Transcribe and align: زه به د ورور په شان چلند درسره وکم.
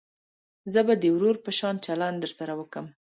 زه 0.73 0.79
به 0.87 0.93
د 1.01 1.05
ورور 1.15 1.35
په 1.45 1.51
شان 1.59 1.75
چلند 1.85 2.17
درسره 2.23 2.53
وکم. 2.59 2.85